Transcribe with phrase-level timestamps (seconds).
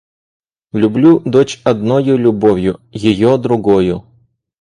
[0.73, 4.03] Люблю дочь одною любовью, ее— другою.